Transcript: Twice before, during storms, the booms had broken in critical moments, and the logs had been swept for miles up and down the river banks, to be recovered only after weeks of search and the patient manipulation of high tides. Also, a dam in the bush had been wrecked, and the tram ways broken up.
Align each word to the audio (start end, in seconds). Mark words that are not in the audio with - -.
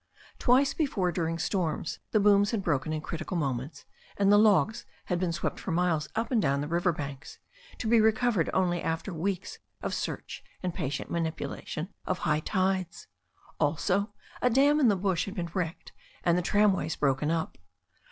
Twice 0.39 0.73
before, 0.73 1.11
during 1.11 1.37
storms, 1.37 1.99
the 2.09 2.19
booms 2.19 2.49
had 2.49 2.63
broken 2.63 2.91
in 2.91 3.01
critical 3.01 3.37
moments, 3.37 3.85
and 4.17 4.31
the 4.31 4.39
logs 4.39 4.83
had 5.05 5.19
been 5.19 5.31
swept 5.31 5.59
for 5.59 5.69
miles 5.69 6.09
up 6.15 6.31
and 6.31 6.41
down 6.41 6.59
the 6.61 6.67
river 6.67 6.91
banks, 6.91 7.37
to 7.77 7.87
be 7.87 8.01
recovered 8.01 8.49
only 8.51 8.81
after 8.81 9.13
weeks 9.13 9.59
of 9.83 9.93
search 9.93 10.43
and 10.63 10.73
the 10.73 10.77
patient 10.77 11.11
manipulation 11.11 11.89
of 12.07 12.17
high 12.17 12.39
tides. 12.39 13.05
Also, 13.59 14.11
a 14.41 14.49
dam 14.49 14.79
in 14.79 14.87
the 14.87 14.95
bush 14.95 15.25
had 15.25 15.35
been 15.35 15.51
wrecked, 15.53 15.91
and 16.23 16.35
the 16.35 16.41
tram 16.41 16.73
ways 16.73 16.95
broken 16.95 17.29
up. 17.29 17.59